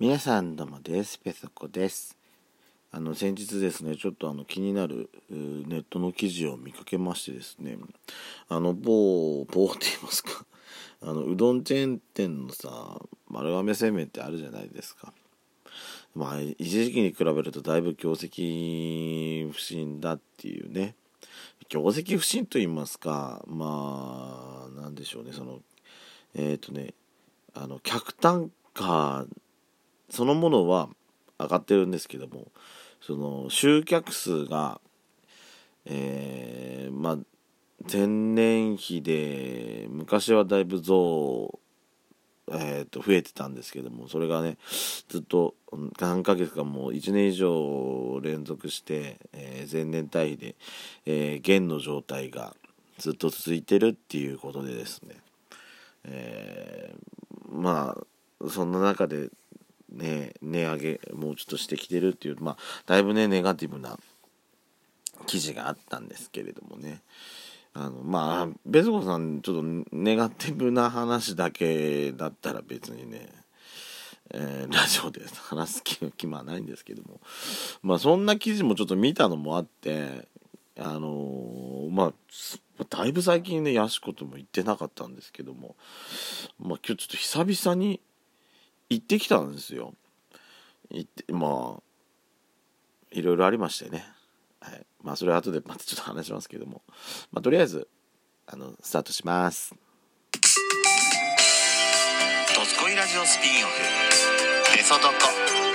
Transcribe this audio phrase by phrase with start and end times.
[0.00, 1.18] 皆さんどうもです。
[1.18, 2.16] ペソコです。
[2.92, 7.76] あの先日ですねちょっとあの気になるネットの記事を見かけましてですね。
[8.48, 10.46] あの某某って言いますか。
[11.02, 15.12] あのうどんチェーン店のさ丸亀製麺ってあるじゃないですか。
[16.14, 20.94] まあ一時期に比べるとだいぶ業績不振だっていうね。
[21.68, 25.32] 業績不振と言いますかまあなんでしょうね。
[25.32, 25.58] その
[26.36, 26.94] えっ、ー、とね
[27.52, 29.26] あの客単価
[30.10, 30.88] そのものは
[31.38, 32.48] 上がってるんですけども
[33.00, 34.80] その集客数が
[35.90, 37.16] えー、まあ
[37.90, 41.58] 前年比で昔はだいぶ増
[42.50, 44.56] えー、と増えてたんですけどもそれがね
[45.08, 45.54] ずっと
[45.98, 50.56] 何ヶ月かもう1年以上連続して、えー、前年対比で、
[51.04, 52.54] えー、減の状態が
[52.98, 55.16] ずっと続いてるっていうことでですね、
[56.04, 57.96] えー、ま
[58.42, 59.28] あそんな中で
[59.90, 62.56] ね、値上げもうちょっとしてきてるっていう、まあ、
[62.86, 63.98] だいぶね、ネガティブな
[65.26, 67.02] 記事があったんですけれどもね。
[67.74, 73.28] あの、まあ、ベソコさん、ちょっとネガティブな話だけだったら別にね、
[74.30, 77.20] えー、ラジオで話す気気はないんですけども、
[77.82, 80.28] まあ、そんな記事もちょっと見たのもあって、
[80.78, 85.76] あのー、まあ、だいぶ最近ね、ヤシコとも言ってなかったんですけども、
[86.60, 88.00] まあ、今日ちょっと久々に、
[88.90, 89.94] 行ってきたんですよ。
[90.90, 91.82] 行ってまあ
[93.10, 94.04] いろいろありましてね、
[94.60, 96.82] はい、まあそれは後でまたちょっと話しますけども。
[97.30, 97.88] まあとりあえず
[98.46, 99.74] あのスタートします
[102.54, 103.74] 「ドスコイラジオスピンオフ」
[104.74, 105.08] 「ペソドコ」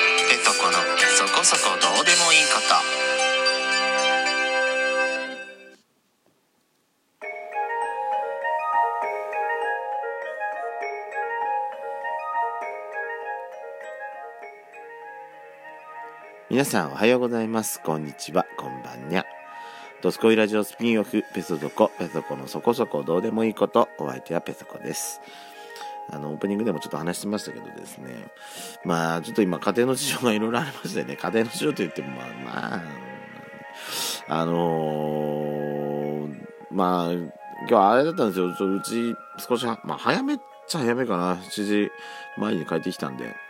[0.28, 0.72] 「ペソコの
[1.16, 2.74] そこそこどうでもいいこと」
[16.54, 17.82] 皆さんおはようございます。
[17.82, 18.46] こんにちは。
[18.56, 19.26] こんばんにゃ。
[20.02, 25.20] ドスコイラジオスピンオフ、ペソドコ、ペソコのそこそこどうでもいいこと、お相手はペソコです。
[26.12, 28.28] あの、オープニングでもちょっと話してましたけどですね。
[28.84, 32.82] まあ、ちょっと今、家庭の事情がいろいろありましてね、家庭の事情と言っても、まあ、まあ、
[34.28, 36.36] あのー、
[36.70, 37.26] まあ、今
[37.68, 38.46] 日あれだったんですよ。
[38.46, 41.34] うち、少し、まあ、早めっちゃ早めかな。
[41.34, 41.90] 7時
[42.38, 43.43] 前に帰ってきたんで。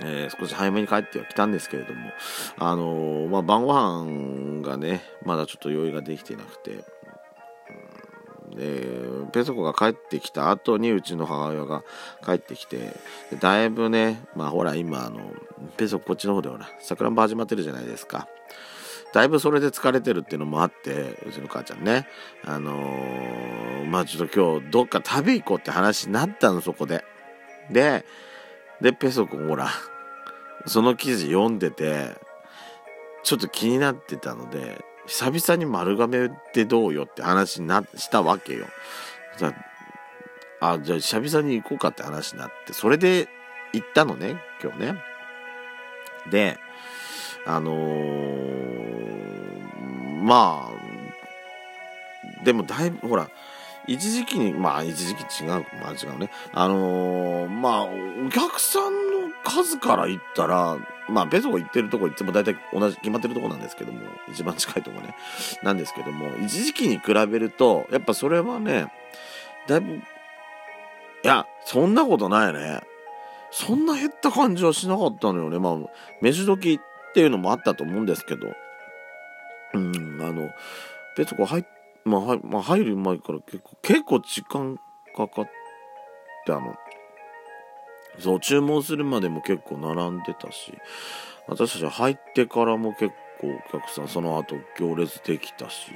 [0.00, 2.10] えー、少し早めに帰ってはきたんですけれども、
[2.58, 6.84] あのー、まあ、晩ご飯がね、まだちょっと用意ができてなくて、
[8.54, 8.88] で、
[9.32, 11.84] ペソコが帰ってきた後にうちの母親が
[12.24, 12.96] 帰ってきて、
[13.40, 15.20] だいぶね、まあほら今あの、
[15.76, 18.28] ペソコこっちの方でほら、桜んぼ始まってるじゃないですか。
[19.12, 22.06] だいぶそれで疲れてるっていうのもあって、うちの母ちゃんね、
[22.44, 27.04] あのー、まあちょっと今日どっか食べ行こうって話になったの、そこで。
[27.70, 28.04] で、
[28.80, 29.68] で、ペソコほら、
[30.66, 32.16] その記事読んでて、
[33.24, 38.66] ちょっと気になってたので、久々に丸亀ってどうよって話になしたわけよ。
[39.38, 39.54] じゃ
[40.60, 43.28] あ、あ、じゃあ久々に行こうかって話になって、それで
[43.72, 45.02] 行ったのね、今日ね。
[46.30, 46.58] で、
[47.46, 48.62] あのー、
[50.22, 53.30] まあ、でもだいぶ、ほら、
[53.88, 56.30] 一時期に、まあ一時期違う、まあ違うね。
[56.52, 60.78] あのー、まあ、お客さんの数から言ったら、
[61.08, 64.00] まあ、ペソコ行ってるとこいつも大体同じ、決まってるとこなんですけども、
[64.30, 65.14] 一番近いとこね、
[65.62, 68.92] なんですけども、一時期に比べると、やっぱそれはね、
[69.66, 70.00] だいぶ、い
[71.22, 72.80] や、そんなことないね。
[73.50, 75.58] そんな減った感じはしなかったのよね。
[75.58, 75.76] まあ、
[76.20, 78.48] 飯時っていうのもあったと思うんですけど、
[79.72, 80.50] うん、あの、
[81.16, 84.78] ペソコ入って、まあ、はまあ、入る前から結構、結構時間
[85.16, 85.50] かかっ
[86.46, 86.74] て、あの、
[88.18, 90.72] そう、注文するまでも結構並んでたし、
[91.46, 95.92] 私たち入ってからも結構お客さん、その後行列できたし、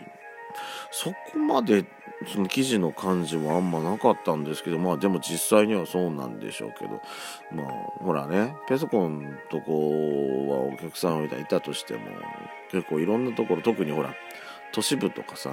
[0.90, 1.86] そこまで
[2.26, 7.00] その記事の感じはあんまなかったんですけど、まあでも実際にはそうなんでしょうけど、
[7.52, 7.66] まあ
[8.04, 12.00] ほらね、ペソコンとこはお客さんがいたとしても、
[12.70, 14.14] 結構いろんなところ、特にほら、
[14.72, 15.50] 都市部とかさ、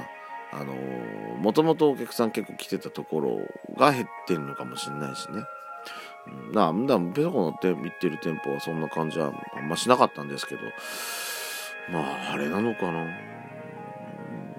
[0.51, 3.39] あのー、もともとお客さん結構来てたところ
[3.77, 5.43] が減ってるのかもしれないしね。
[6.27, 10.61] うん、だだペソコの行ってる店舗はそんな感じはあんましなかったんですけど、
[11.91, 13.07] まあ、あれなのかな。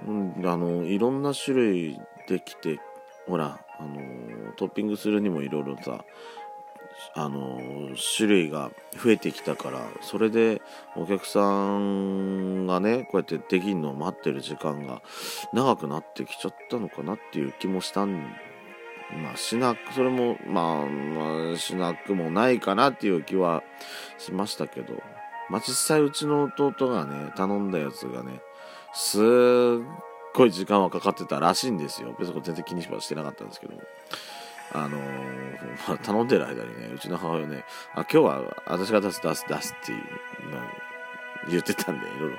[0.06, 2.80] うん、あの、いろんな種類できて、
[3.26, 6.04] ほら、あの、トッピングするにもいろいろさ、
[7.14, 7.60] あの
[8.16, 8.70] 種類が
[9.02, 10.62] 増えてきたからそれで
[10.96, 11.40] お客さ
[11.78, 15.02] んがねこうやってできるのを待ってる時間が
[15.52, 18.22] 長くなってきちゃったのかなっていう気もしたん
[19.22, 23.62] まあしなくそれもまあ、まあ、しなくもないかなっていう気は
[24.18, 24.94] しましたけど
[25.48, 28.40] まあ実際うちの弟がね頼んだやつがね
[28.92, 29.22] すっ
[30.34, 32.14] ごい時間はかかってたらしいんですよ。
[32.18, 33.74] 別に全然気にしはしてなかったんですけど。
[34.72, 34.98] あの、
[35.88, 37.64] まあ、頼んでる間にねうちの母親ね
[37.94, 39.98] あ今日は私が出す出す出すっていう、
[40.52, 40.62] まあ、
[41.48, 42.38] 言ってたんでいろいろ。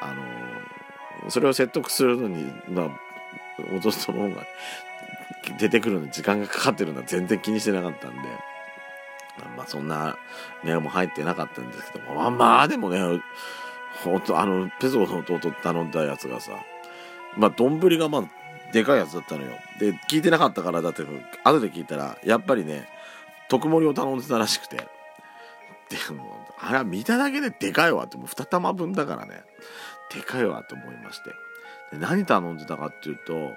[0.00, 0.14] あ
[1.24, 2.86] の、それを説得するのにまあ
[3.76, 4.46] 弟の方が
[5.58, 8.18] 出てくるのに時間がかかってるのは全然気にしてなかったんで、
[9.56, 10.16] まあそんな
[10.64, 12.98] メアも入ってなかったんですけども、まあまあでもね、
[14.04, 16.52] ほんとあの、ペソの弟頼んだやつがさ、
[17.36, 18.22] まあ丼がまあ
[18.72, 19.52] でかいやつだったのよ。
[19.78, 21.02] で、聞いてなかったから、だって、
[21.44, 22.88] 後で聞いたら、やっぱりね、
[23.48, 24.76] 特盛を頼んでたらしくて。
[24.76, 29.42] でも、あれは見ただけででかいわって、もう2玉分だからね、
[30.14, 31.30] でかいわと思いまして。
[31.92, 33.50] で何頼んでたかっていうと、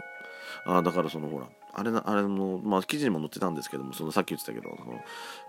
[0.66, 5.04] あだからそのほら、あれな、あれの、まあ、記事にも載ってたんですけども、そのさっき言ってたけど、その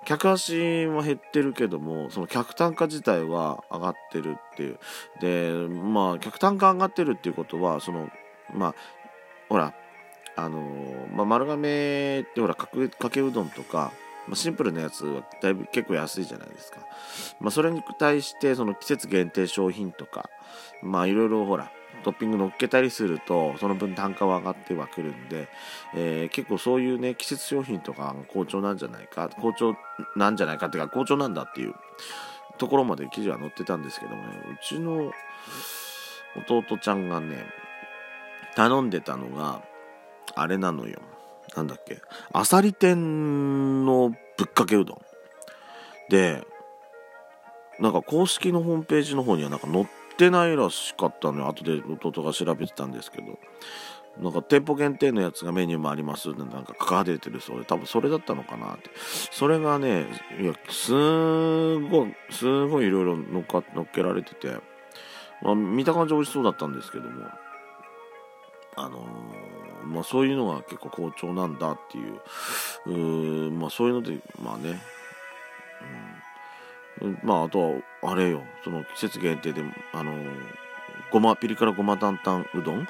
[0.07, 4.79] 客足は減ってるけども、その客単価自体は上がってるっていう。
[5.21, 8.11] で、まあ、客単価上がってるっていうことは、その、
[8.55, 8.75] まあ、
[9.55, 9.73] ほら、
[10.35, 13.93] あのまあ、丸亀ってほら、かけかけうどんとか、
[14.27, 16.81] まあ、シンプルなやつはだいぶ結構安いじゃないですか。
[17.39, 20.29] まあ、それに対して、その季節限定商品とか、
[20.83, 21.71] まあ、いろいろほら、
[22.03, 25.49] トッピング乗っけたりするとその分単価は上がってはくるんで、
[25.95, 29.75] えー、結構そういうね季節商品とか好調なんじゃないか好調
[30.15, 31.75] なんじゃないかっていうか好調なんだっていう
[32.59, 35.13] ところまで記事は載ってたんですけどもねうちの
[36.47, 37.47] 弟ちゃんがね
[38.57, 39.63] 頼んでたのが
[40.35, 41.01] あれなのよ。
[41.57, 42.01] なんだっけ。
[42.33, 44.99] あさり店のぶっかけうどん。
[46.11, 46.43] で
[47.81, 49.87] なんか公式のホームページの方にはなんか載っ
[50.17, 51.49] てないらしかったのよ。
[51.49, 53.39] 後で弟が調べてたんですけど。
[54.17, 57.65] なんか店舗限定のやつがメニューもありますってなんか書かれてるそうで。
[57.65, 58.91] 多分それだったのかなって。
[59.33, 60.07] それがね
[60.41, 64.57] いやすごいすごいいろいろ乗っけられてて、
[65.43, 67.29] まあ、見た感じ美味しそうだったんですけども。
[68.77, 73.49] あのー、まあそういうのが結構好調なんだっていう。
[73.49, 74.81] うまあそういうのでまあね、
[77.03, 77.19] うん。
[77.23, 78.43] まああとはあれよ。
[78.65, 79.63] その季節限定で
[79.93, 80.13] あの
[81.11, 82.89] ごまピリ辛ごま担々うどん？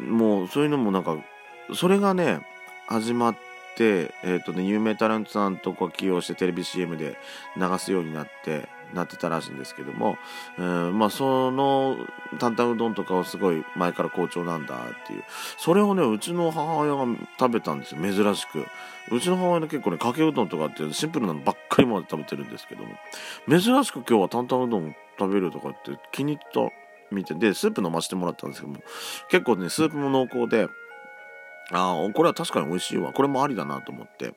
[0.00, 1.16] もうそういうのもなんか
[1.74, 2.40] それがね
[2.86, 3.36] 始まっ
[3.76, 7.16] てえ、ー、とね有名タレントさんとか起用してテレビ CM で
[7.56, 10.16] 流すようになってなってたらしいんですけども、
[10.58, 11.96] えー、まあその
[12.38, 15.24] 担々うどんとかはすごい前から好調なんだっていう。
[15.58, 17.04] それをねうちの母親が
[17.38, 18.66] 食べたんですよ珍しく。
[19.10, 22.90] うちの母親の結構ねかけうどんとかってシンプルなのばっかりまで食べてるんですけども
[23.48, 28.80] 珍しく今日は担々うどん食べるとかって気に入ったみてでスープ飲ませてもらったんですけども
[29.30, 30.68] 結構ねスープも濃厚で
[31.72, 33.12] ああこれは確かに美味しいわ。
[33.12, 34.34] これもありだなと思って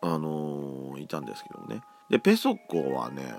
[0.00, 1.82] あのー、いたんですけどね。
[2.10, 3.34] でペソコはね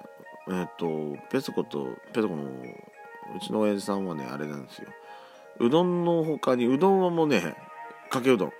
[0.49, 4.87] えっ、とペソコとペソコのうちの親父さんはねあれなんですよ。
[5.59, 7.55] うどんの他にうどんはもうね
[8.09, 8.51] かけうどん。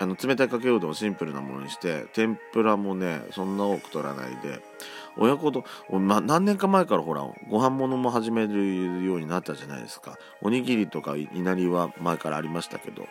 [0.00, 4.60] あの冷たいかけうどんをシンプルなものにして天ぷらもねそんな多く取らないで。
[5.16, 10.18] 親子丼、ま何年か前からほらご飯物も始めるようになったじゃないですか。
[10.42, 13.06] おにぎりとかいなりは前からありましたけど。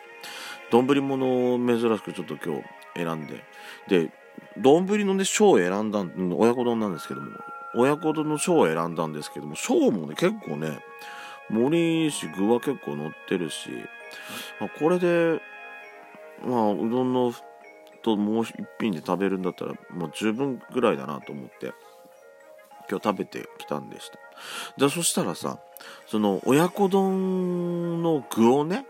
[0.71, 2.63] 丼物を珍しくちょっと今日
[2.95, 3.43] 選んで。
[3.87, 4.11] で
[4.57, 6.03] 丼のね小を選んだ
[6.35, 7.29] 親子丼なんですけども
[7.75, 10.79] 親子丼の小を選んだんですけども小もね結構ね
[11.49, 13.69] 盛りいいし具は結構乗ってるし、
[14.59, 15.41] まあ、これで
[16.45, 17.33] まあうどんの
[18.03, 21.73] ともう一品で食べるんだったらもう十分ぐらいだなと思って
[22.89, 24.19] 今日食べてきたんでした。
[24.77, 25.59] じゃあそしたらさ
[26.05, 28.85] その親子丼の具をね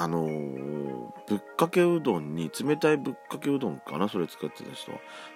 [0.00, 4.92] あのー、ぶっかけうどんに冷たいぶっかけうどんかなそれ使ってた人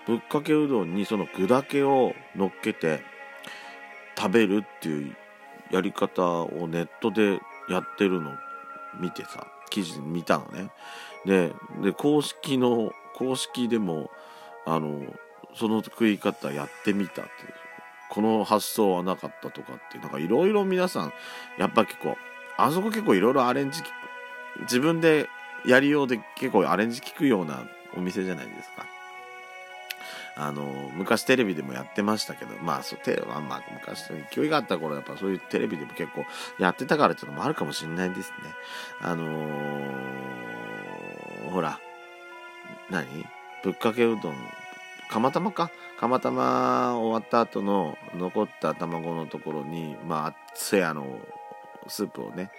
[0.06, 3.00] ぶっかけうどんにその具だけを乗っけて
[4.16, 5.16] 食べるっていう
[5.72, 8.30] やり方をネットでやってるの
[9.00, 10.70] 見てさ記事見たのね。
[11.26, 11.52] で
[11.82, 14.10] で公式の公式でも
[14.64, 15.02] あの
[15.54, 17.30] その食い方やってみたって
[18.10, 21.12] この発想はなかったとかってなんかいろいろ皆さん
[21.58, 22.16] やっぱ結構
[22.56, 23.82] あそこ結構いろいろアレンジ
[24.60, 25.28] 自分で
[25.66, 27.64] やりようで結構アレンジ効くような
[27.96, 28.86] お店じゃないですか。
[30.34, 30.62] あの、
[30.94, 36.24] 昔テレビでもやってましたけど、まあ、そう、テまあ、昔の勢いがあった頃、やっぱそういうテレビでも結構
[36.58, 38.36] やってたからっていうのもあるかもしれないですね。
[39.02, 41.78] あのー、ほら、
[42.90, 43.06] 何？
[43.62, 44.34] ぶっかけうどん、
[45.10, 45.70] 釜玉か？
[46.00, 51.20] 釜玉終わった後の残った卵のところに、まあ、熱いあの、
[51.88, 52.50] スープをね、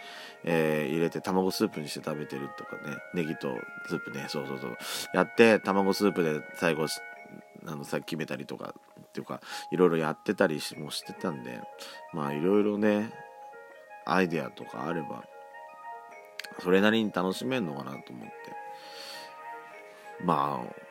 [0.44, 3.56] えー、入れて卵スープにして食べてるとかねネギと
[3.88, 4.78] スープねそうそうそう。
[5.14, 6.88] やって卵スープで最後
[7.66, 11.60] あのさ決めたりとかっていうかいろいろやってたりもしてたんで
[12.14, 13.12] まあいろいろね
[14.06, 15.24] アイデアとかあれば
[16.62, 18.64] それなりに楽しめるのかなと思って。
[20.24, 20.83] まあ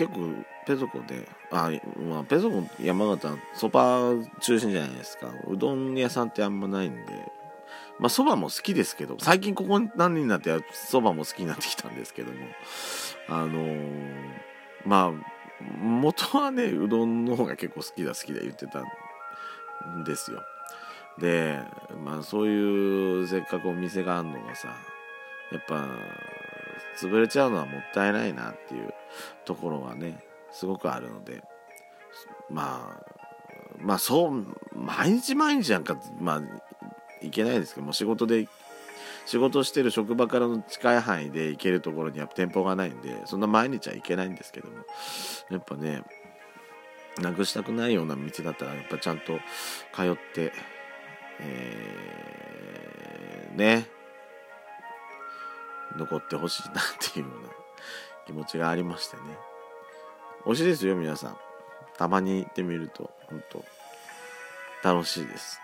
[0.00, 0.32] 結構
[0.66, 1.70] ペソコであ、
[2.08, 5.28] まあ、ペソコ山形そば中心じゃないですか。
[5.46, 7.30] うどん屋さんってあんまないんで。
[7.98, 12.38] まあそばも好きですけど最近ここ何年になってそばも好きになってきたんですけども。
[13.28, 14.14] あのー、
[14.86, 15.12] まあ
[15.78, 20.40] 元はねうどんの方が結構好きだ好きだ言ってたんですよ。
[21.18, 21.60] で
[22.02, 24.68] まあそういうせっかくお店があるのがさ
[25.52, 25.86] やっぱ
[26.96, 28.94] 潰れちゃうのはもったいないなっていう
[29.44, 31.42] ところはねすごくあるので
[32.50, 33.20] まあ
[33.78, 38.48] まあそう毎日毎日なんかまあいけないですけども仕事で
[39.26, 44.76] 仕事してる職場からの近い範囲で行けるところには店舗がないんでそんな毎日は行けないんですけども
[45.50, 46.02] やっぱね
[47.18, 49.38] なくしたくないような店だったらやっぱちゃんと
[49.94, 50.52] 通って
[51.42, 53.86] えー、ね
[55.96, 57.48] 残ってほしいなっていうような
[58.30, 59.22] 気持ちがありましてね。
[60.46, 61.36] 美味しですよ皆さん。
[61.98, 63.64] たまに行ってみると本当
[64.88, 65.60] 楽しいです。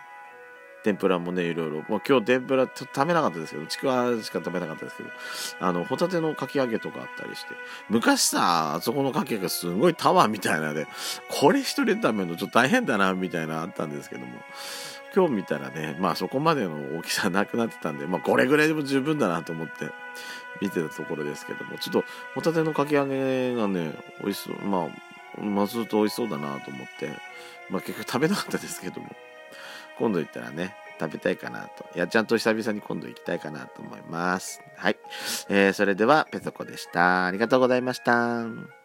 [0.83, 1.77] 天ぷらもねいろいろ。
[1.89, 5.09] もう今日天ぷら食べなかったですけどちくわしか食べなかったですけど
[5.61, 7.55] あのホタテのかき揚げとかあったりして。
[7.89, 10.89] 昔さあそこのかき揚げすごいタワーみたいなで
[11.31, 14.27] これ一人で食べるのちょっと大変だなみたいなあったんですけども。
[15.17, 19.73] 今日見たらねまあそこまでの大きさなくなってたんでまあこれぐらいでも十分だなと思って
[20.61, 22.05] 見てたところですけどもちょっと
[22.35, 24.89] ホタテのかき揚げがね美味しそうま
[25.39, 27.09] あまずっと美味しそうだなと思って
[27.71, 29.09] まあ結局食べなかったですけども
[29.99, 31.87] 今度行ったらね食べたいかなと。
[31.95, 34.63] やちゃんと久々に今度行きたいかなと思います。
[34.77, 34.97] はい。
[35.51, 37.27] えー、それでは、ペソコでした。
[37.27, 38.76] ありがとうございました。